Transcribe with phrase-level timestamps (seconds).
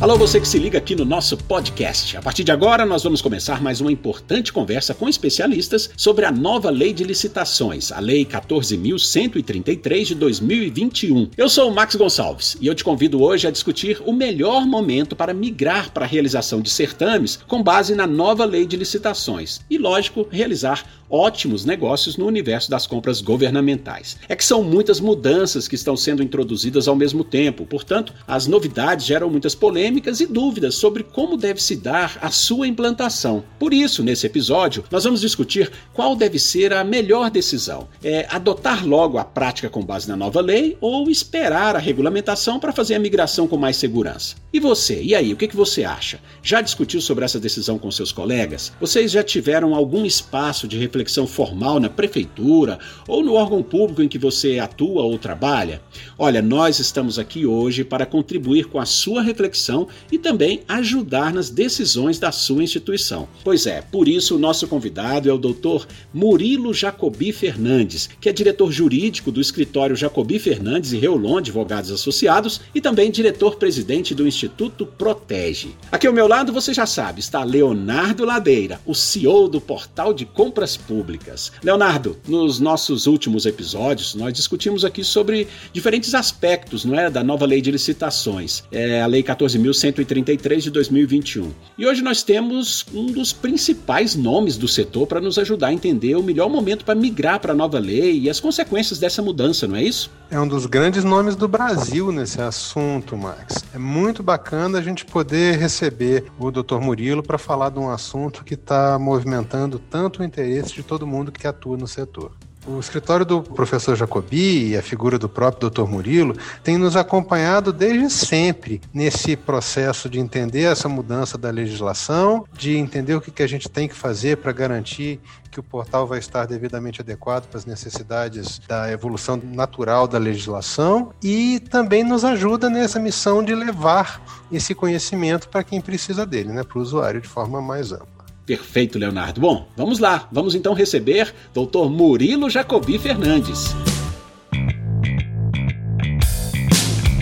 [0.00, 2.16] Alô, você que se liga aqui no nosso podcast.
[2.16, 6.32] A partir de agora, nós vamos começar mais uma importante conversa com especialistas sobre a
[6.32, 11.28] nova lei de licitações, a Lei 14.133 de 2021.
[11.36, 15.14] Eu sou o Max Gonçalves e eu te convido hoje a discutir o melhor momento
[15.14, 19.76] para migrar para a realização de certames com base na nova lei de licitações e,
[19.76, 24.16] lógico, realizar ótimos negócios no universo das compras governamentais.
[24.28, 29.04] É que são muitas mudanças que estão sendo introduzidas ao mesmo tempo, portanto, as novidades
[29.04, 33.42] geram muitas polêmicas e dúvidas sobre como deve se dar a sua implantação.
[33.58, 38.86] Por isso, nesse episódio, nós vamos discutir qual deve ser a melhor decisão: é adotar
[38.86, 42.98] logo a prática com base na nova lei ou esperar a regulamentação para fazer a
[42.98, 44.36] migração com mais segurança.
[44.52, 46.20] E você, e aí, o que, que você acha?
[46.42, 48.72] Já discutiu sobre essa decisão com seus colegas?
[48.80, 54.08] Vocês já tiveram algum espaço de reflexão formal na prefeitura ou no órgão público em
[54.08, 55.80] que você atua ou trabalha?
[56.18, 59.79] Olha, nós estamos aqui hoje para contribuir com a sua reflexão
[60.10, 63.28] e também ajudar nas decisões da sua instituição.
[63.44, 65.86] Pois é, por isso o nosso convidado é o Dr.
[66.12, 72.60] Murilo Jacobi Fernandes, que é diretor jurídico do escritório Jacobi Fernandes e Reolon Advogados Associados
[72.74, 75.70] e também diretor-presidente do Instituto Protege.
[75.90, 80.24] Aqui ao meu lado, você já sabe, está Leonardo Ladeira, o CEO do Portal de
[80.24, 81.52] Compras públicas.
[81.62, 87.46] Leonardo, nos nossos últimos episódios, nós discutimos aqui sobre diferentes aspectos não é, da nova
[87.46, 89.22] lei de licitações, é a Lei
[89.70, 91.50] 14.133 de 2021.
[91.78, 96.14] E hoje nós temos um dos principais nomes do setor para nos ajudar a entender
[96.16, 99.76] o melhor momento para migrar para a nova lei e as consequências dessa mudança, não
[99.76, 100.10] é isso?
[100.30, 103.64] É um dos grandes nomes do Brasil nesse assunto, Max.
[103.74, 106.78] É muito bacana a gente poder receber o Dr.
[106.80, 111.32] Murilo para falar de um assunto que está movimentando tanto o interesse de todo mundo
[111.32, 112.32] que atua no setor.
[112.66, 115.84] O escritório do professor Jacobi e a figura do próprio Dr.
[115.84, 122.76] Murilo tem nos acompanhado desde sempre nesse processo de entender essa mudança da legislação, de
[122.76, 125.18] entender o que a gente tem que fazer para garantir
[125.50, 131.12] que o portal vai estar devidamente adequado para as necessidades da evolução natural da legislação
[131.22, 136.62] e também nos ajuda nessa missão de levar esse conhecimento para quem precisa dele, né,
[136.62, 138.19] para o usuário de forma mais ampla.
[138.50, 139.40] Perfeito, Leonardo.
[139.40, 140.28] Bom, vamos lá.
[140.32, 141.88] Vamos então receber Dr.
[141.88, 143.76] Murilo Jacobi Fernandes.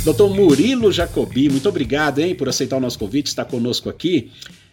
[0.02, 4.32] Doutor Murilo Jacobi, muito obrigado hein, por aceitar o nosso convite, estar conosco aqui.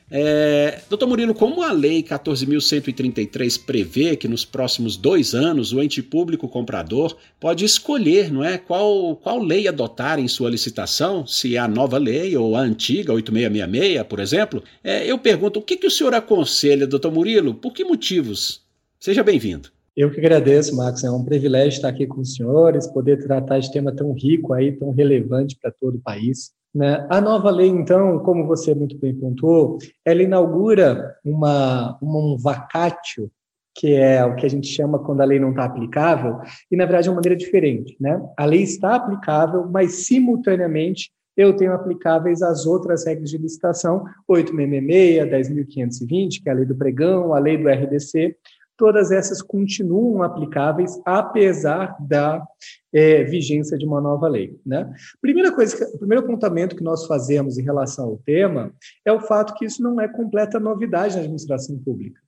[0.10, 6.04] É, doutor Murilo, como a Lei 14.133 prevê que nos próximos dois anos o ente
[6.04, 11.60] público comprador pode escolher não é, qual, qual lei adotar em sua licitação, se é
[11.60, 15.88] a nova lei ou a antiga, 8666, por exemplo, é, eu pergunto, o que, que
[15.88, 17.56] o senhor aconselha, doutor Murilo?
[17.56, 18.64] Por que motivos?
[19.00, 19.70] Seja bem-vindo.
[19.96, 21.04] Eu que agradeço, Marcos.
[21.04, 24.74] É um privilégio estar aqui com os senhores, poder tratar de tema tão rico aí,
[24.74, 26.54] tão relevante para todo o país.
[26.76, 27.08] Né?
[27.10, 33.32] A nova lei, então, como você muito bem pontuou, ela inaugura uma, uma, um vacátio,
[33.74, 36.38] que é o que a gente chama quando a lei não está aplicável,
[36.70, 37.96] e na verdade é uma maneira diferente.
[37.98, 38.22] Né?
[38.38, 45.30] A lei está aplicável, mas simultaneamente eu tenho aplicáveis as outras regras de licitação, 8.666,
[45.30, 48.36] 10.520, que é a lei do pregão, a lei do RDC,
[48.78, 52.46] todas essas continuam aplicáveis apesar da
[52.94, 54.60] é, vigência de uma nova lei.
[54.66, 54.92] Né?
[55.22, 58.74] Primeira coisa, o primeiro apontamento que nós fazemos em relação ao tema
[59.06, 62.20] é o fato que isso não é completa novidade na administração pública.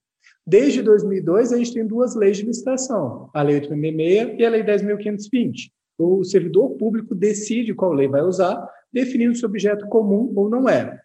[0.46, 4.64] Desde 2002, a gente tem duas leis de licitação, a Lei 866 e a Lei
[4.64, 5.70] 10.520.
[5.98, 10.68] O servidor público decide qual lei vai usar, definindo se o objeto comum ou não
[10.68, 10.98] é.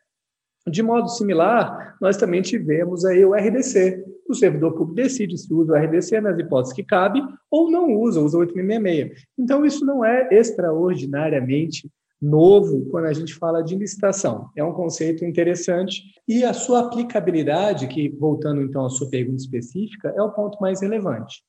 [0.67, 4.03] De modo similar, nós também tivemos aí o RDC.
[4.27, 8.21] O servidor público decide se usa o RDC nas hipóteses que cabe ou não usa,
[8.21, 9.27] usa o 8666.
[9.37, 11.91] Então, isso não é extraordinariamente
[12.21, 14.49] novo quando a gente fala de licitação.
[14.55, 20.13] É um conceito interessante e a sua aplicabilidade, que voltando então à sua pergunta específica,
[20.15, 21.43] é o ponto mais relevante.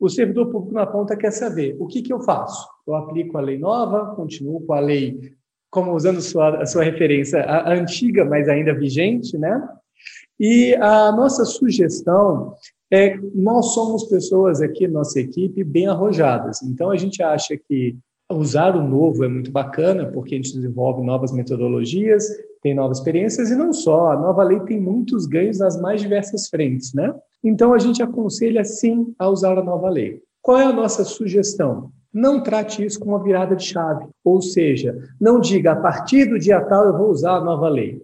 [0.00, 2.66] O servidor público na ponta quer saber o que, que eu faço.
[2.86, 5.32] Eu aplico a lei nova, continuo com a lei
[5.74, 9.60] como usando sua, a sua referência, a, antiga, mas ainda vigente, né?
[10.38, 12.54] E a nossa sugestão
[12.92, 16.62] é nós somos pessoas aqui, nossa equipe, bem arrojadas.
[16.62, 17.96] Então a gente acha que
[18.30, 22.24] usar o novo é muito bacana, porque a gente desenvolve novas metodologias,
[22.62, 26.48] tem novas experiências e não só, a nova lei tem muitos ganhos nas mais diversas
[26.48, 27.12] frentes, né?
[27.42, 30.22] Então a gente aconselha sim a usar a nova lei.
[30.40, 31.90] Qual é a nossa sugestão?
[32.14, 34.06] Não trate isso como uma virada de chave.
[34.22, 38.00] Ou seja, não diga a partir do dia tal eu vou usar a nova lei.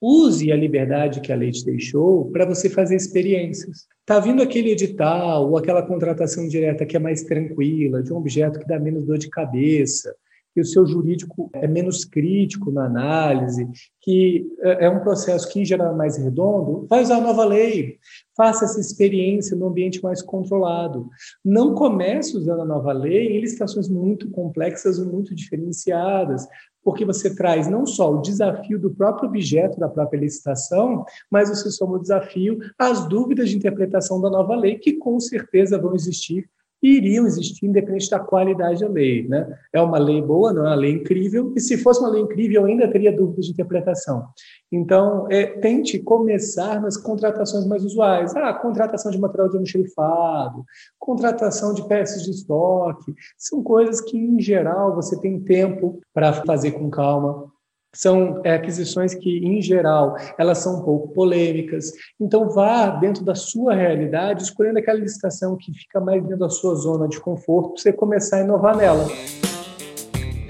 [0.00, 3.88] use a liberdade que a lei te deixou para você fazer experiências.
[4.00, 8.60] Está vindo aquele edital ou aquela contratação direta que é mais tranquila, de um objeto
[8.60, 10.14] que dá menos dor de cabeça,
[10.54, 13.68] que o seu jurídico é menos crítico na análise,
[14.00, 17.44] que é, é um processo que, em geral, é mais redondo, vai usar a nova
[17.44, 17.98] lei,
[18.36, 21.08] faça essa experiência no ambiente mais controlado.
[21.44, 26.46] Não comece usando a nova lei em licitações muito complexas ou muito diferenciadas,
[26.82, 31.70] porque você traz não só o desafio do próprio objeto da própria licitação, mas você
[31.70, 36.48] soma o desafio às dúvidas de interpretação da nova lei, que com certeza vão existir
[36.82, 39.26] iriam existir independente da qualidade da lei.
[39.26, 39.58] Né?
[39.72, 42.64] É uma lei boa, não é uma lei incrível, e se fosse uma lei incrível,
[42.64, 44.26] ainda teria dúvidas de interpretação.
[44.70, 48.36] Então, é, tente começar nas contratações mais usuais.
[48.36, 50.64] Ah, contratação de material de almoxerifado,
[50.98, 56.72] contratação de peças de estoque, são coisas que, em geral, você tem tempo para fazer
[56.72, 57.50] com calma,
[57.94, 61.92] são é, aquisições que, em geral, elas são um pouco polêmicas.
[62.20, 66.74] Então, vá dentro da sua realidade, escolhendo aquela licitação que fica mais dentro da sua
[66.74, 69.06] zona de conforto, para você começar a inovar nela.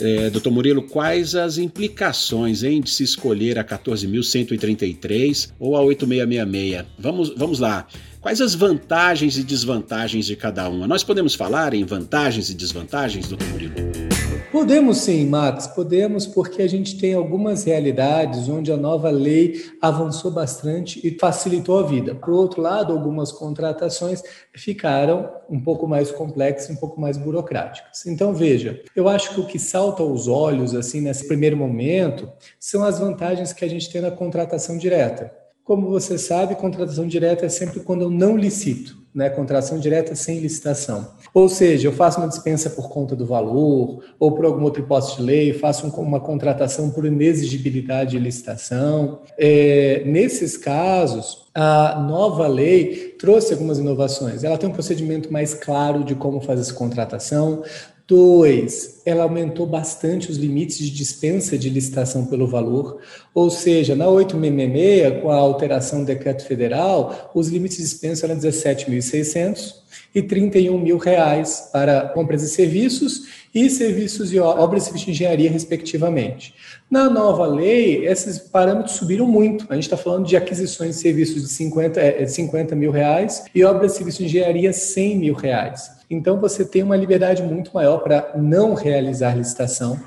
[0.00, 6.87] É, doutor Murilo, quais as implicações hein, de se escolher a 14.133 ou a 8666?
[6.99, 7.87] Vamos, vamos lá.
[8.20, 10.87] Quais as vantagens e desvantagens de cada uma?
[10.87, 14.08] Nós podemos falar em vantagens e desvantagens, doutor Murilo?
[14.50, 20.31] Podemos sim, Max, podemos, porque a gente tem algumas realidades onde a nova lei avançou
[20.31, 22.15] bastante e facilitou a vida.
[22.15, 24.23] Por outro lado, algumas contratações
[24.55, 28.06] ficaram um pouco mais complexas, um pouco mais burocráticas.
[28.06, 32.83] Então, veja, eu acho que o que salta aos olhos, assim, nesse primeiro momento, são
[32.83, 35.31] as vantagens que a gente tem na contratação direta.
[35.62, 39.31] Como você sabe, contratação direta é sempre quando eu não licito, né?
[39.31, 41.09] Contratação direta sem licitação.
[41.33, 45.17] Ou seja, eu faço uma dispensa por conta do valor, ou por alguma outra hipótese
[45.17, 49.21] de lei, faço uma contratação por inexigibilidade de licitação.
[49.39, 54.45] É, nesses casos, a nova lei trouxe algumas inovações.
[54.45, 57.63] Ela tem um procedimento mais claro de como fazer essa contratação,
[58.09, 62.99] Dois, ela aumentou bastante os limites de dispensa de licitação pelo valor,
[63.35, 68.37] ou seja, na 866, com a alteração do decreto federal, os limites de dispensa eram
[68.37, 69.75] 17.600
[70.15, 75.11] e 31 mil reais para compras e serviços e serviços de obras e serviços de
[75.13, 76.55] engenharia, respectivamente.
[76.91, 79.67] Na nova lei, esses parâmetros subiram muito.
[79.69, 83.65] A gente está falando de aquisições de serviços de 50, 50 é, mil reais e
[83.65, 85.99] obras e serviços de engenharia 100 mil reais.
[86.11, 89.99] Então, você tem uma liberdade muito maior para não realizar licitação.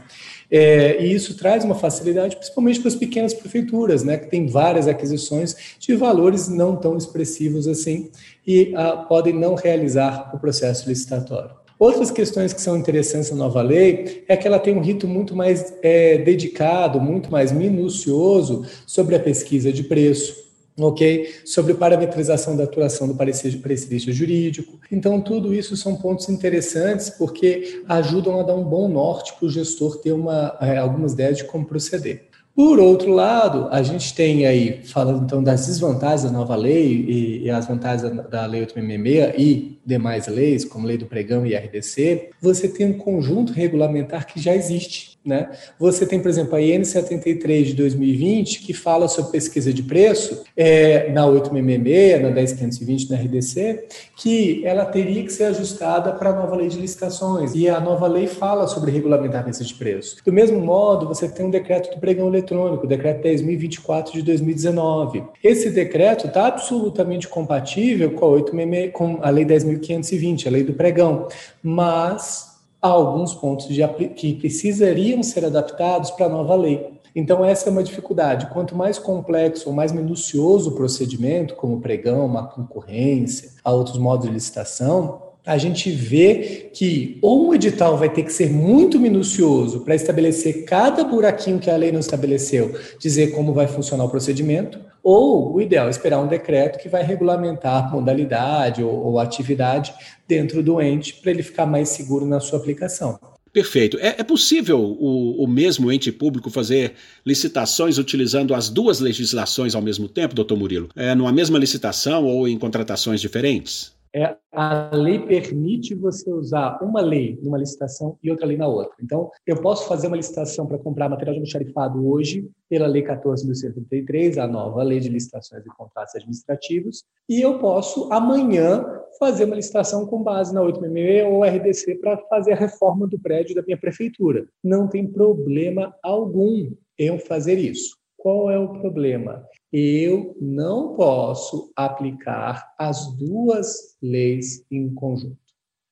[0.52, 4.86] É, e isso traz uma facilidade, principalmente para as pequenas prefeituras, né, que tem várias
[4.86, 8.10] aquisições de valores não tão expressivos assim
[8.46, 11.52] e ah, podem não realizar o processo licitatório.
[11.80, 15.36] Outras questões que são interessantes na nova lei é que ela tem um rito muito
[15.36, 20.51] mais é, dedicado, muito mais minucioso sobre a pesquisa de preço,
[20.88, 21.42] ok?
[21.46, 24.80] Sobre parametrização da atuação do parecer, parecer jurídico.
[24.92, 29.50] Então, tudo isso são pontos interessantes porque ajudam a dar um bom norte para o
[29.50, 32.32] gestor ter uma, é, algumas ideias de como proceder.
[32.54, 37.44] Por outro lado, a gente tem aí, falando então das desvantagens da nova lei e,
[37.44, 42.32] e as vantagens da Lei 866 e demais leis, como Lei do Pregão e RDC,
[42.42, 45.52] você tem um conjunto regulamentar que já existe né?
[45.80, 50.44] Você tem, por exemplo, a IN 73 de 2020, que fala sobre pesquisa de preço,
[50.58, 53.86] é, na 866, na 10520, na RDC,
[54.18, 57.54] que ela teria que ser ajustada para a nova lei de licitações.
[57.54, 60.18] E a nova lei fala sobre regulamentar pesquisa de preço.
[60.26, 65.24] Do mesmo modo, você tem um decreto do pregão eletrônico, o decreto 10.024 de 2019.
[65.44, 70.74] Esse decreto está absolutamente compatível com a, 866, com a lei 10.520, a lei do
[70.74, 71.28] pregão,
[71.62, 72.51] mas
[72.82, 77.00] há alguns pontos de, que precisariam ser adaptados para a nova lei.
[77.16, 78.48] Então, essa é uma dificuldade.
[78.48, 84.28] Quanto mais complexo ou mais minucioso o procedimento, como pregão, uma concorrência, a outros modos
[84.28, 89.82] de licitação, a gente vê que ou um edital vai ter que ser muito minucioso
[89.82, 94.80] para estabelecer cada buraquinho que a lei não estabeleceu, dizer como vai funcionar o procedimento,
[95.04, 99.94] ou o ideal é esperar um decreto que vai regulamentar modalidade ou, ou atividade
[100.28, 103.20] dentro do ente para ele ficar mais seguro na sua aplicação.
[103.54, 103.98] Perfeito.
[104.00, 106.94] É, é possível o, o, mesmo ente público fazer
[107.26, 110.90] licitações utilizando as duas legislações ao mesmo tempo, doutor Murilo?
[110.96, 113.92] É, numa mesma licitação ou em contratações diferentes?
[114.14, 118.96] É, a lei permite você usar uma lei numa licitação e outra lei na outra.
[119.02, 124.38] Então, eu posso fazer uma licitação para comprar material de almoxarifado hoje pela Lei 14.133,
[124.38, 128.86] a nova Lei de Licitações e Contratos Administrativos, e eu posso amanhã
[129.20, 133.56] fazer uma licitação com base na 866 ou RDC para fazer a reforma do prédio
[133.56, 134.46] da minha prefeitura.
[134.64, 137.98] Não tem problema algum em fazer isso.
[138.18, 139.46] Qual é o problema?
[139.72, 145.38] Eu não posso aplicar as duas leis em conjunto,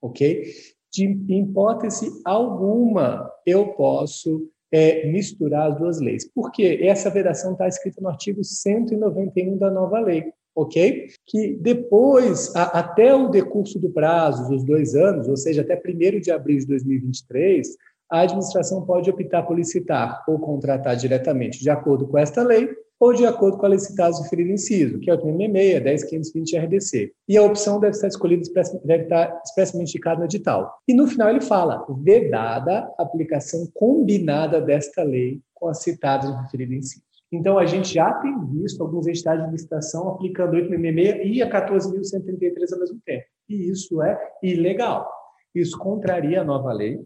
[0.01, 0.51] ok?
[0.91, 6.29] De hipótese alguma, eu posso é, misturar as duas leis.
[6.29, 6.79] Por quê?
[6.81, 11.07] Essa vedação está escrita no artigo 191 da nova lei, ok?
[11.25, 16.19] Que depois, a, até o decurso do prazo, dos dois anos, ou seja, até 1
[16.19, 17.77] de abril de 2023,
[18.12, 22.69] a administração pode optar por licitar ou contratar diretamente de acordo com esta lei
[23.00, 27.13] ou de acordo com a licitação referida inciso, que é o 86, 10520 RDC.
[27.27, 28.44] E a opção deve estar escolhida,
[28.84, 30.77] deve estar expressamente indicada no edital.
[30.88, 36.41] E no final ele fala, vedada a aplicação combinada desta lei com as citadas no
[36.41, 37.03] referido inciso.
[37.32, 42.74] Então, a gente já tem visto alguns estados de licitação aplicando 866 e a 14.133
[42.74, 43.25] ao mesmo tempo.
[43.48, 45.08] E isso é ilegal.
[45.53, 47.00] Isso contraria a nova lei.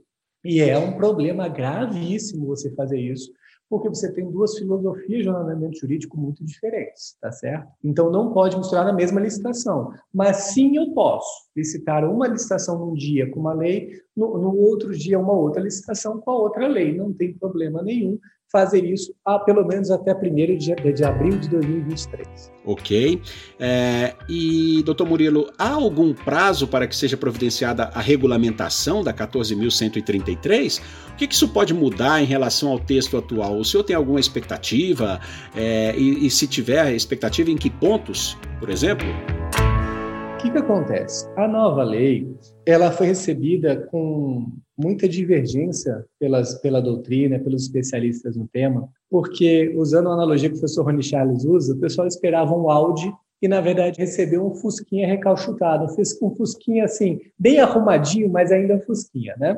[0.45, 3.31] E é um problema gravíssimo você fazer isso,
[3.73, 7.71] porque você tem duas filosofias de ordenamento jurídico muito diferentes, tá certo?
[7.83, 12.93] Então não pode misturar na mesma licitação, mas sim eu posso licitar uma licitação num
[12.93, 16.95] dia com uma lei, no, no outro dia uma outra licitação com a outra lei,
[16.95, 18.19] não tem problema nenhum
[18.53, 22.51] fazer isso a, pelo menos até 1 de, de abril de 2023.
[22.63, 23.19] Ok.
[23.59, 30.79] É, e, doutor Murilo, há algum prazo para que seja providenciada a regulamentação da 14.133?
[31.11, 33.57] O que, que, isso pode mudar em relação ao texto atual?
[33.57, 35.19] O senhor tem alguma expectativa?
[35.55, 39.07] É, e, e se tiver expectativa, em que pontos, por exemplo?
[40.43, 41.25] O que, que acontece?
[41.37, 42.27] A nova lei
[42.65, 50.09] ela foi recebida com muita divergência pelas, pela doutrina, pelos especialistas no tema, porque, usando
[50.09, 53.09] a analogia que o professor Rony Charles usa, o pessoal esperava um Audi
[53.41, 55.85] e, na verdade, recebeu um Fusquinha recalchutado,
[56.21, 59.57] um Fusquinha, assim, bem arrumadinho, mas ainda Fusquinha, né?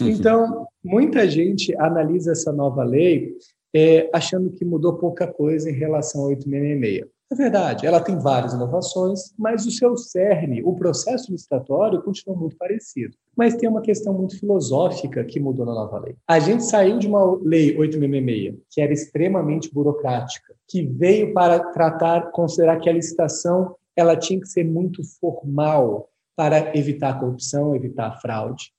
[0.00, 3.34] Então, muita gente analisa essa nova lei
[3.74, 7.19] é, achando que mudou pouca coisa em relação ao 866.
[7.32, 12.56] É verdade, ela tem várias inovações, mas o seu cerne, o processo licitatório, continua muito
[12.56, 13.16] parecido.
[13.36, 16.16] Mas tem uma questão muito filosófica que mudou na nova lei.
[16.26, 22.32] A gente saiu de uma lei 866, que era extremamente burocrática, que veio para tratar,
[22.32, 28.08] considerar que a licitação ela tinha que ser muito formal para evitar a corrupção, evitar
[28.08, 28.72] a fraude,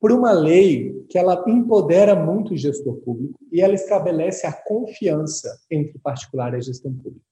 [0.00, 5.60] por uma lei que ela empodera muito o gestor público e ela estabelece a confiança
[5.70, 7.29] entre o particular e a gestão pública.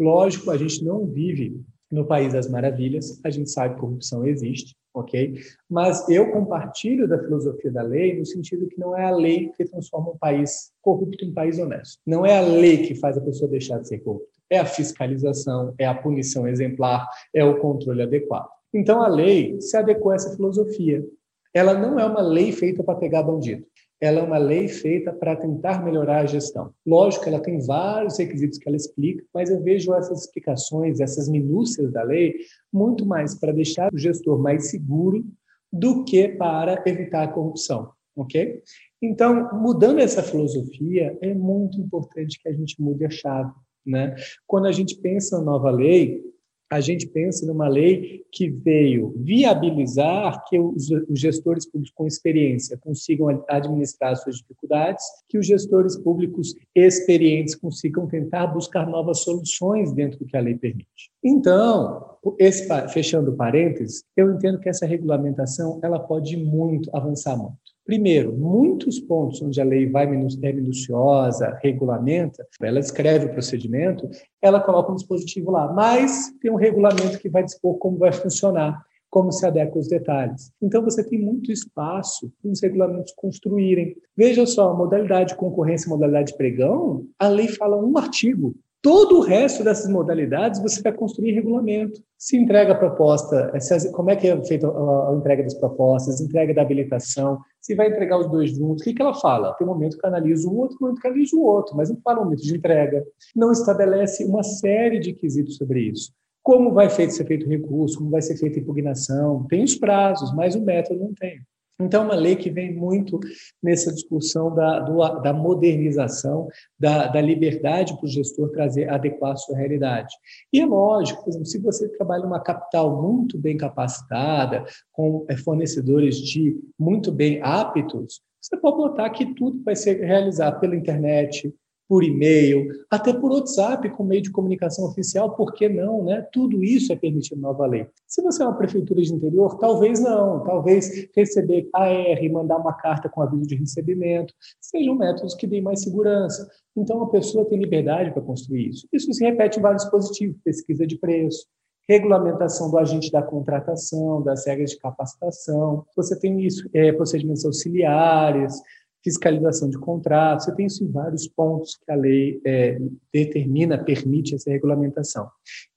[0.00, 4.74] Lógico, a gente não vive no país das maravilhas, a gente sabe que corrupção existe,
[4.94, 5.34] ok?
[5.68, 9.64] Mas eu compartilho da filosofia da lei no sentido que não é a lei que
[9.66, 11.98] transforma um país corrupto em um país honesto.
[12.06, 14.30] Não é a lei que faz a pessoa deixar de ser corrupta.
[14.48, 18.48] É a fiscalização, é a punição exemplar, é o controle adequado.
[18.72, 21.04] Então a lei se adequou a essa filosofia.
[21.52, 23.66] Ela não é uma lei feita para pegar bandido
[24.00, 26.72] ela é uma lei feita para tentar melhorar a gestão.
[26.86, 31.92] Lógico, ela tem vários requisitos que ela explica, mas eu vejo essas explicações, essas minúcias
[31.92, 32.36] da lei,
[32.72, 35.24] muito mais para deixar o gestor mais seguro
[35.70, 38.62] do que para evitar a corrupção, ok?
[39.02, 43.52] Então, mudando essa filosofia, é muito importante que a gente mude a chave,
[43.86, 44.14] né?
[44.46, 46.22] Quando a gente pensa na nova lei,
[46.70, 53.44] a gente pensa numa lei que veio viabilizar que os, gestores públicos com experiência consigam
[53.48, 60.26] administrar suas dificuldades, que os gestores públicos experientes consigam tentar buscar novas soluções dentro do
[60.26, 61.10] que a lei permite.
[61.24, 67.69] Então, esse, fechando parênteses, eu entendo que essa regulamentação ela pode muito avançar muito.
[67.90, 74.08] Primeiro, muitos pontos onde a lei vai é minuciosa, regulamenta, ela escreve o procedimento,
[74.40, 78.80] ela coloca um dispositivo lá, mas tem um regulamento que vai dispor como vai funcionar,
[79.10, 80.52] como se adequa os detalhes.
[80.62, 83.96] Então, você tem muito espaço para os regulamentos construírem.
[84.16, 88.54] Veja só, modalidade de concorrência modalidade de pregão, a lei fala um artigo.
[88.82, 92.00] Todo o resto dessas modalidades você vai construir regulamento.
[92.16, 93.52] Se entrega a proposta,
[93.92, 98.18] como é que é feita a entrega das propostas, entrega da habilitação, se vai entregar
[98.18, 99.52] os dois juntos, o que, que ela fala?
[99.54, 102.20] Tem um momento que analisa um outro, momento que analisa o outro, mas não fala
[102.20, 103.04] o momento de entrega.
[103.36, 106.12] Não estabelece uma série de quesitos sobre isso.
[106.42, 110.34] Como vai ser feito o recurso, como vai ser feita a impugnação, tem os prazos,
[110.34, 111.38] mas o método não tem.
[111.80, 113.18] Então, é uma lei que vem muito
[113.62, 119.36] nessa discussão da, do, da modernização, da, da liberdade para o gestor trazer, adequar a
[119.36, 120.14] sua realidade.
[120.52, 125.36] E é lógico, por exemplo, se você trabalha numa capital muito bem capacitada, com é,
[125.36, 131.54] fornecedores de muito bem aptos, você pode botar que tudo vai ser realizado pela internet,
[131.90, 136.24] por e-mail, até por WhatsApp, com meio de comunicação oficial, por que não, né?
[136.32, 137.84] Tudo isso é permitido na nova lei.
[138.06, 143.08] Se você é uma prefeitura de interior, talvez não, talvez receber AR, mandar uma carta
[143.08, 146.48] com aviso de recebimento, sejam métodos que deem mais segurança.
[146.76, 148.86] Então, a pessoa tem liberdade para construir isso.
[148.92, 151.44] Isso se repete em vários dispositivos, pesquisa de preço,
[151.88, 155.84] regulamentação do agente da contratação, das regras de capacitação.
[155.96, 158.54] Você tem isso, é, procedimentos auxiliares,
[159.02, 162.78] fiscalização de contratos, você tem isso em vários pontos que a lei é,
[163.12, 165.28] determina, permite essa regulamentação.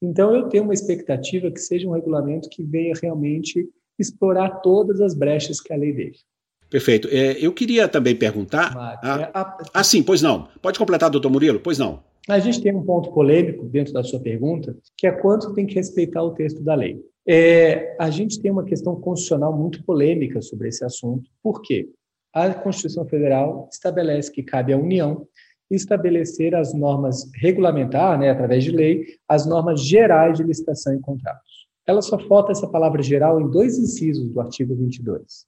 [0.01, 5.13] Então, eu tenho uma expectativa que seja um regulamento que venha realmente explorar todas as
[5.13, 6.21] brechas que a lei deixa.
[6.69, 7.07] Perfeito.
[7.11, 8.73] É, eu queria também perguntar.
[8.75, 9.57] Ah, a...
[9.75, 10.47] ah, sim, pois não.
[10.61, 11.59] Pode completar, doutor Murilo?
[11.59, 12.03] Pois não.
[12.27, 15.75] A gente tem um ponto polêmico dentro da sua pergunta, que é quanto tem que
[15.75, 16.99] respeitar o texto da lei.
[17.27, 21.29] É, a gente tem uma questão constitucional muito polêmica sobre esse assunto.
[21.41, 21.89] Por quê?
[22.33, 25.27] A Constituição Federal estabelece que cabe à União
[25.69, 31.67] estabelecer as normas, regulamentar, né, através de lei, as normas gerais de licitação e contratos.
[31.85, 35.45] Ela só falta essa palavra geral em dois incisos do artigo 22.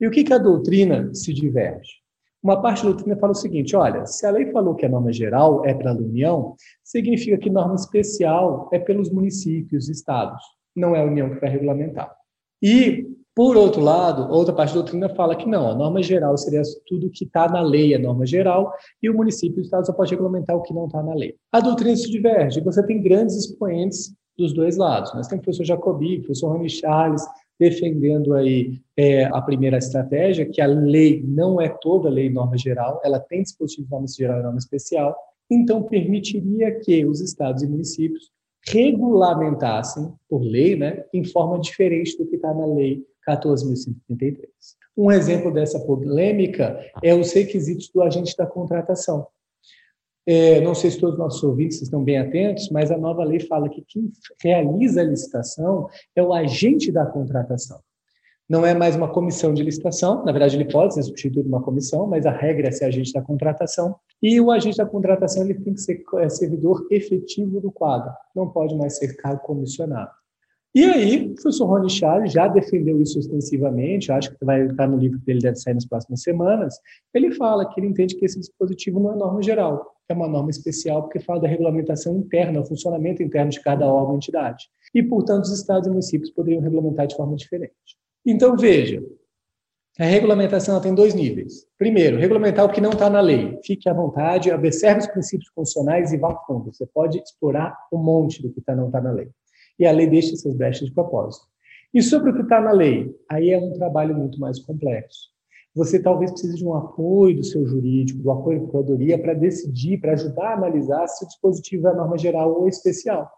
[0.00, 1.90] E o que, que a doutrina se diverge?
[2.42, 5.12] Uma parte da doutrina fala o seguinte: olha, se a lei falou que a norma
[5.12, 6.54] geral é para a União,
[6.84, 10.40] significa que norma especial é pelos municípios e estados,
[10.74, 12.14] não é a União que vai regulamentar.
[12.62, 16.60] E por outro lado, outra parte da doutrina fala que não, a norma geral seria
[16.88, 19.92] tudo que está na lei, a norma geral, e o município e o Estado só
[19.92, 21.36] pode regulamentar o que não está na lei.
[21.52, 25.14] A doutrina se diverge, você tem grandes expoentes dos dois lados.
[25.14, 27.22] Nós temos o professor Jacobi, o professor Rony Charles,
[27.60, 33.00] defendendo aí é, a primeira estratégia, que a lei não é toda lei norma geral,
[33.04, 35.16] ela tem dispositivo de norma geral e norma especial,
[35.48, 38.32] então permitiria que os estados e municípios
[38.70, 44.46] regulamentassem, por lei, né, em forma diferente do que está na lei 14.133.
[44.96, 49.26] Um exemplo dessa polêmica é os requisitos do agente da contratação.
[50.26, 53.40] É, não sei se todos os nossos ouvintes estão bem atentos, mas a nova lei
[53.40, 54.10] fala que quem
[54.42, 57.80] realiza a licitação é o agente da contratação.
[58.48, 62.06] Não é mais uma comissão de licitação, na verdade ele pode ser substituído uma comissão,
[62.06, 63.96] mas a regra é ser agente da contratação.
[64.22, 68.48] E o agente da contratação ele tem que ser é, servidor efetivo do quadro, não
[68.48, 70.10] pode mais ser cargo comissionado.
[70.74, 74.96] E aí, o professor Rony Charles já defendeu isso extensivamente, acho que vai estar no
[74.96, 76.74] livro dele, deve sair nas próximas semanas.
[77.12, 80.50] Ele fala que ele entende que esse dispositivo não é norma geral, é uma norma
[80.50, 84.68] especial, porque fala da regulamentação interna, o funcionamento interno de cada órgão entidade.
[84.94, 87.98] E, portanto, os estados e municípios poderiam regulamentar de forma diferente.
[88.30, 89.02] Então, veja,
[89.98, 91.66] a regulamentação tem dois níveis.
[91.78, 93.58] Primeiro, regulamentar o que não está na lei.
[93.64, 96.70] Fique à vontade, observe os princípios constitucionais e vá fundo.
[96.70, 99.30] Você pode explorar um monte do que tá, não está na lei
[99.78, 101.46] e a lei deixa essas brechas de propósito.
[101.94, 105.30] E sobre o que está na lei, aí é um trabalho muito mais complexo.
[105.74, 109.98] Você talvez precise de um apoio do seu jurídico, do apoio da procuradoria, para decidir,
[109.98, 113.30] para ajudar a analisar se o dispositivo é norma geral ou especial.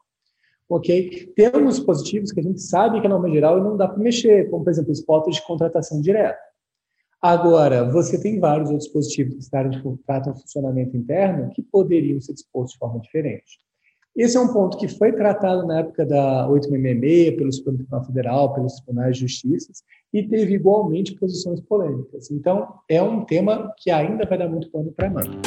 [0.70, 1.33] Ok?
[1.35, 4.48] Temos dispositivos que a gente sabe que é norma geral e não dá para mexer,
[4.48, 6.38] como, por exemplo, os de contratação direta.
[7.20, 9.50] Agora, você tem vários outros dispositivos que
[10.06, 13.59] tratam de funcionamento interno que poderiam ser dispostos de forma diferente.
[14.16, 18.54] Esse é um ponto que foi tratado na época da 866 pelo Supremo Tribunal Federal,
[18.54, 19.72] pelos tribunais de justiça,
[20.12, 22.30] e teve igualmente posições polêmicas.
[22.30, 25.38] Então, é um tema que ainda vai dar muito pano para manga.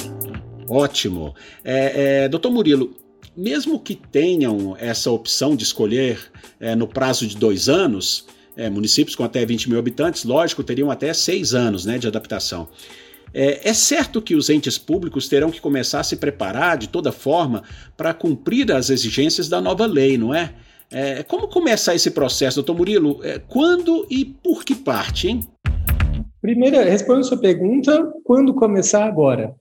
[0.70, 1.34] Ótimo.
[1.64, 3.03] É, é, doutor Murilo,
[3.36, 6.20] mesmo que tenham essa opção de escolher
[6.60, 10.92] é, no prazo de dois anos, é, municípios com até 20 mil habitantes, lógico, teriam
[10.92, 12.68] até seis anos né, de adaptação.
[13.34, 17.12] É, é, certo que os entes públicos terão que começar a se preparar de toda
[17.12, 17.64] forma
[17.98, 20.54] para cumprir as exigências da nova lei, não é?
[20.92, 23.20] é como começar esse processo, doutor Murilo?
[23.24, 25.40] É, quando e por que parte, hein?
[26.40, 29.56] Primeiro, respondendo sua pergunta, quando começar agora?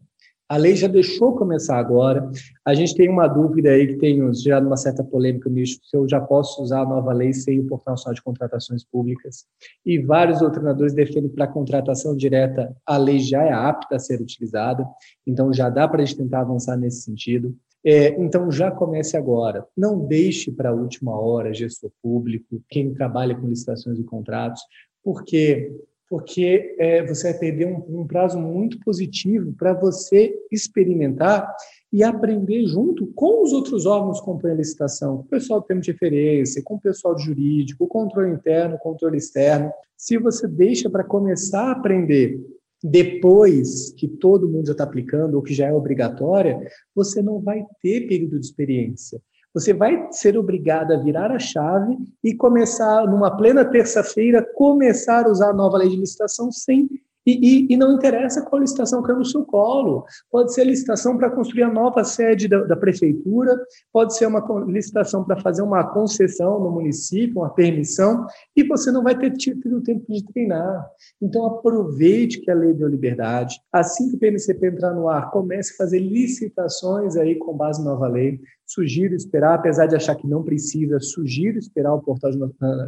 [0.53, 2.31] A lei já deixou começar agora.
[2.63, 6.07] A gente tem uma dúvida aí que tem gerado uma certa polêmica nisso, se eu
[6.07, 9.47] já posso usar a nova lei sem o Portal Nacional de Contratações Públicas.
[9.83, 14.21] E vários treinadores defendem que para contratação direta a lei já é apta a ser
[14.21, 14.87] utilizada,
[15.27, 17.57] então já dá para a gente tentar avançar nesse sentido.
[17.83, 19.67] É, então já comece agora.
[19.75, 24.61] Não deixe para a última hora gestor público, quem trabalha com licitações e contratos,
[25.03, 25.73] porque
[26.13, 31.51] porque é, você vai perder um, um prazo muito positivo para você experimentar
[31.91, 35.67] e aprender junto com os outros órgãos que compõem a licitação, com o pessoal do
[35.67, 39.73] termo de referência, com o pessoal jurídico, o controle interno, o controle externo.
[39.97, 42.39] Se você deixa para começar a aprender
[42.85, 46.61] depois que todo mundo já está aplicando ou que já é obrigatória,
[46.95, 49.19] você não vai ter período de experiência.
[49.55, 55.31] Você vai ser obrigado a virar a chave e começar, numa plena terça-feira, começar a
[55.31, 56.89] usar a nova lei de licitação sem
[57.25, 60.05] E, e, e, não interessa qual licitação caiu no seu colo.
[60.29, 63.57] Pode ser licitação para construir a nova sede da, da prefeitura,
[63.93, 69.05] pode ser uma licitação para fazer uma concessão no município, uma permissão, e você não
[69.05, 70.85] vai ter tido tempo de treinar.
[71.21, 73.55] Então, aproveite que a lei deu liberdade.
[73.73, 77.93] Assim que o PMCP entrar no ar, comece a fazer licitações aí com base na
[77.93, 78.41] nova lei.
[78.67, 82.39] Sugiro esperar, apesar de achar que não precisa, sugiro esperar o portal de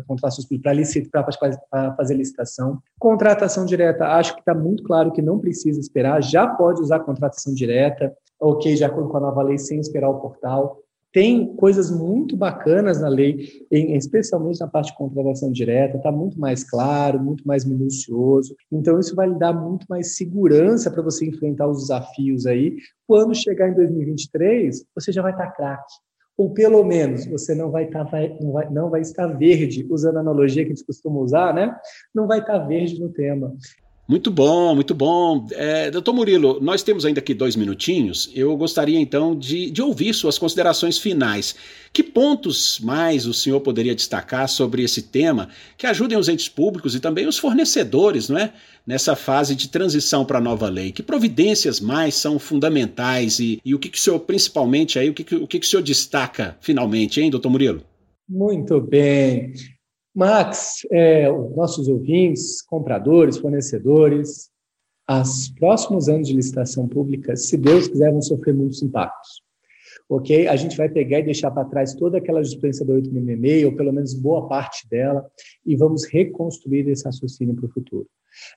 [0.07, 1.27] contratações para licitar,
[1.71, 2.79] para fazer licitação.
[2.99, 7.53] Contratação direta, acho que está muito claro que não precisa esperar, já pode usar contratação
[7.53, 10.84] direta, ok, já com a nova lei, sem esperar o portal.
[11.15, 16.69] Tem coisas muito bacanas na lei, especialmente na parte de contratação direta, está muito mais
[16.69, 18.57] claro, muito mais minucioso.
[18.71, 22.79] Então, isso vai lhe dar muito mais segurança para você enfrentar os desafios aí.
[23.07, 25.95] Quando chegar em 2023, você já vai estar tá craque.
[26.37, 30.17] Ou pelo menos você não vai, tá, vai, não, vai, não vai estar verde, usando
[30.17, 31.73] a analogia que a gente costuma usar, né?
[32.13, 33.55] Não vai estar tá verde no tema.
[34.07, 35.47] Muito bom, muito bom.
[35.53, 38.31] É, doutor Murilo, nós temos ainda aqui dois minutinhos.
[38.35, 41.55] Eu gostaria então de, de ouvir suas considerações finais.
[41.91, 46.95] Que pontos mais o senhor poderia destacar sobre esse tema que ajudem os entes públicos
[46.95, 48.53] e também os fornecedores, não é?
[48.87, 50.93] Nessa fase de transição para a nova lei.
[50.93, 55.15] Que providências mais são fundamentais e, e o que, que o senhor, principalmente, aí, o
[55.15, 57.83] que, que, o que, que o senhor destaca finalmente, hein, doutor Murilo?
[58.29, 59.55] Muito bem.
[60.15, 64.49] Max, é, nossos ouvintes, compradores, fornecedores,
[65.11, 69.43] os próximos anos de licitação pública, se Deus quiser, vão sofrer muitos impactos.
[70.09, 70.47] Ok?
[70.47, 73.93] A gente vai pegar e deixar para trás toda aquela jurisprudência da 866, ou pelo
[73.93, 75.27] menos boa parte dela,
[75.67, 78.07] e vamos reconstruir esse raciocínio para o futuro.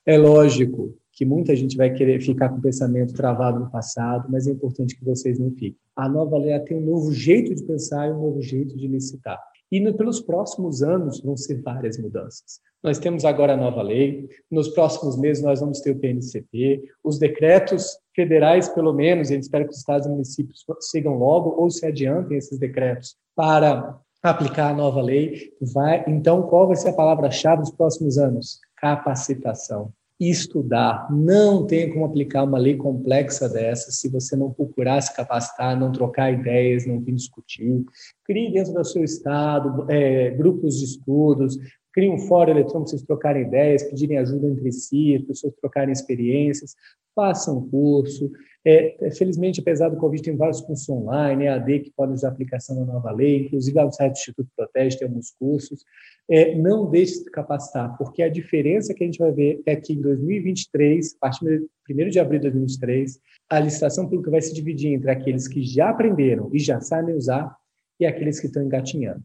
[0.06, 4.46] É lógico que muita gente vai querer ficar com o pensamento travado no passado, mas
[4.46, 5.76] é importante que vocês não fiquem.
[5.96, 9.38] A nova lei tem um novo jeito de pensar e um novo jeito de licitar.
[9.70, 12.60] E no, pelos próximos anos vão ser várias mudanças.
[12.82, 17.18] Nós temos agora a nova lei, nos próximos meses nós vamos ter o PNCP, os
[17.18, 21.84] decretos federais, pelo menos, e espero que os estados e municípios sigam logo ou se
[21.84, 25.52] adiantem esses decretos para aplicar a nova lei.
[25.74, 28.60] Vai, então, qual vai ser a palavra-chave dos próximos anos?
[28.76, 31.06] Capacitação estudar.
[31.10, 35.92] Não tem como aplicar uma lei complexa dessa se você não procurar se capacitar, não
[35.92, 37.84] trocar ideias, não vir discutir.
[38.24, 41.56] Crie dentro do seu estado é, grupos de estudos,
[41.98, 45.92] crie um fórum eletrônico para vocês trocarem ideias, pedirem ajuda entre si, as pessoas trocarem
[45.92, 46.76] experiências,
[47.12, 48.30] façam curso.
[48.64, 52.30] É, é, felizmente, apesar do Covid, tem vários cursos online, EAD, que podem usar a
[52.30, 55.84] aplicação da nova lei, inclusive no site do Instituto Protege tem alguns cursos.
[56.30, 59.94] É, não deixe de capacitar, porque a diferença que a gente vai ver é que
[59.94, 63.18] em 2023, a partir de 1 de abril de 2023,
[63.50, 67.56] a licitação pública vai se dividir entre aqueles que já aprenderam e já sabem usar
[67.98, 69.24] e aqueles que estão engatinhando.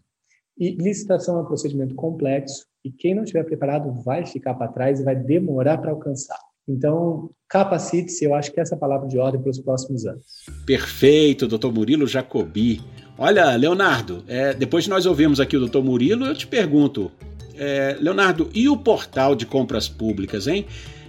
[0.58, 5.00] E licitação é um procedimento complexo e quem não estiver preparado vai ficar para trás
[5.00, 6.38] e vai demorar para alcançar.
[6.68, 10.26] Então, capacite-se, eu acho que essa é a palavra de ordem para os próximos anos.
[10.66, 12.82] Perfeito, doutor Murilo Jacobi.
[13.18, 17.12] Olha, Leonardo, é, depois de nós ouvirmos aqui o doutor Murilo, eu te pergunto,
[17.58, 20.66] é, Leonardo, e o portal de compras públicas, hein?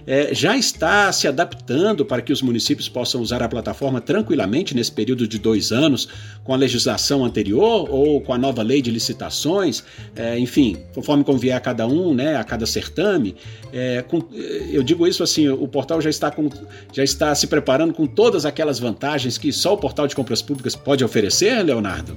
[0.07, 4.91] É, já está se adaptando para que os municípios possam usar a plataforma tranquilamente nesse
[4.91, 6.07] período de dois anos,
[6.43, 9.83] com a legislação anterior ou com a nova lei de licitações,
[10.15, 13.35] é, enfim, conforme convier a cada um, né, a cada certame.
[13.73, 14.23] É, com,
[14.71, 16.49] eu digo isso assim, o portal já está, com,
[16.93, 20.75] já está se preparando com todas aquelas vantagens que só o portal de compras públicas
[20.75, 22.15] pode oferecer, Leonardo?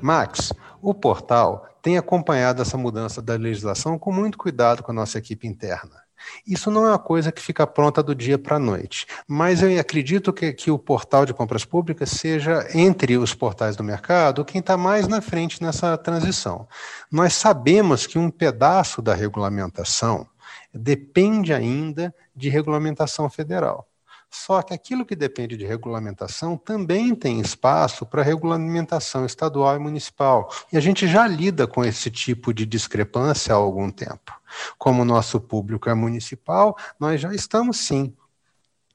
[0.00, 5.18] Max, o portal tem acompanhado essa mudança da legislação com muito cuidado com a nossa
[5.18, 6.02] equipe interna.
[6.44, 9.78] Isso não é uma coisa que fica pronta do dia para a noite, mas eu
[9.78, 14.58] acredito que, que o portal de compras públicas seja, entre os portais do mercado, quem
[14.58, 16.66] está mais na frente nessa transição.
[17.08, 20.26] Nós sabemos que um pedaço da regulamentação
[20.74, 23.86] depende ainda de regulamentação federal.
[24.30, 30.50] Só que aquilo que depende de regulamentação também tem espaço para regulamentação estadual e municipal.
[30.72, 34.32] E a gente já lida com esse tipo de discrepância há algum tempo.
[34.78, 38.14] Como o nosso público é municipal, nós já estamos sim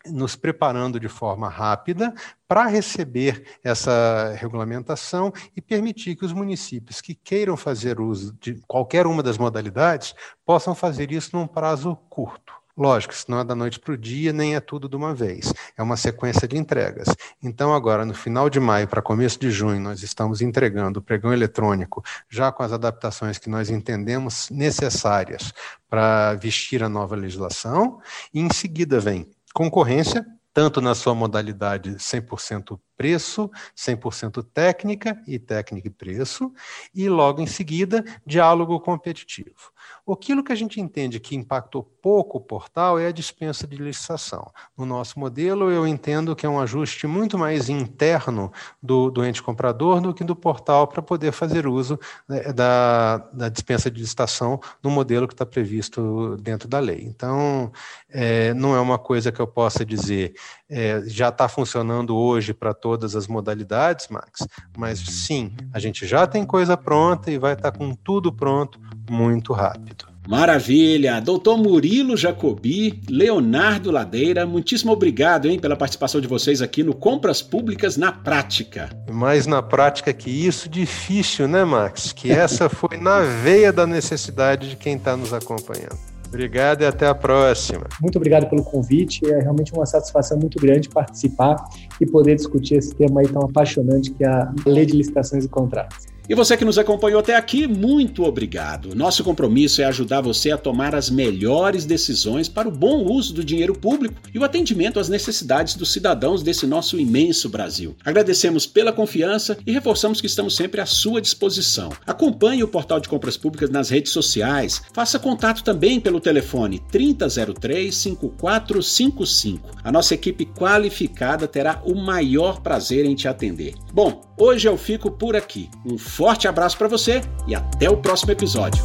[0.05, 2.13] nos preparando de forma rápida
[2.47, 9.05] para receber essa regulamentação e permitir que os municípios que queiram fazer uso de qualquer
[9.05, 10.15] uma das modalidades
[10.45, 12.60] possam fazer isso num prazo curto.
[12.77, 15.53] Lógico, isso não é da noite para o dia, nem é tudo de uma vez.
[15.77, 17.07] É uma sequência de entregas.
[17.41, 21.33] Então, agora, no final de maio para começo de junho, nós estamos entregando o pregão
[21.33, 25.53] eletrônico, já com as adaptações que nós entendemos necessárias
[25.89, 27.99] para vestir a nova legislação.
[28.33, 35.87] E em seguida vem concorrência, tanto na sua modalidade 100% preço, 100% técnica e técnica
[35.87, 36.53] e preço,
[36.93, 39.71] e logo em seguida, diálogo competitivo.
[40.07, 44.51] Aquilo que a gente entende que impactou pouco o portal é a dispensa de licitação.
[44.77, 48.51] No nosso modelo, eu entendo que é um ajuste muito mais interno
[48.83, 53.49] do, do ente comprador do que do portal para poder fazer uso né, da, da
[53.49, 57.03] dispensa de licitação no modelo que está previsto dentro da lei.
[57.03, 57.71] Então,
[58.09, 60.33] é, não é uma coisa que eu possa dizer
[60.71, 64.45] é, já está funcionando hoje para todas as modalidades, Max,
[64.77, 68.77] mas sim, a gente já tem coisa pronta e vai estar tá com tudo pronto
[69.09, 70.11] muito rápido.
[70.27, 71.21] Maravilha!
[71.21, 77.41] Doutor Murilo Jacobi, Leonardo Ladeira, muitíssimo obrigado hein, pela participação de vocês aqui no Compras
[77.41, 78.89] Públicas na Prática.
[79.09, 82.11] Mais na prática que isso, difícil, né, Max?
[82.11, 86.10] Que essa foi na veia da necessidade de quem está nos acompanhando.
[86.31, 87.87] Obrigado e até a próxima.
[88.01, 89.29] Muito obrigado pelo convite.
[89.29, 91.57] É realmente uma satisfação muito grande participar
[91.99, 95.49] e poder discutir esse tema aí tão apaixonante que é a Lei de Licitações e
[95.49, 96.10] Contratos.
[96.31, 98.95] E você que nos acompanhou até aqui, muito obrigado.
[98.95, 103.43] Nosso compromisso é ajudar você a tomar as melhores decisões para o bom uso do
[103.43, 107.97] dinheiro público e o atendimento às necessidades dos cidadãos desse nosso imenso Brasil.
[108.05, 111.91] Agradecemos pela confiança e reforçamos que estamos sempre à sua disposição.
[112.07, 114.81] Acompanhe o Portal de Compras Públicas nas redes sociais.
[114.93, 119.69] Faça contato também pelo telefone 3003 5455.
[119.83, 123.73] A nossa equipe qualificada terá o maior prazer em te atender.
[123.93, 125.69] Bom, hoje eu fico por aqui.
[125.85, 128.83] Um forte abraço para você e até o próximo episódio.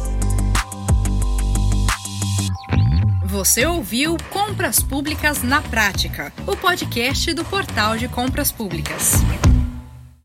[3.25, 9.21] Você ouviu Compras Públicas na Prática, o podcast do Portal de Compras Públicas.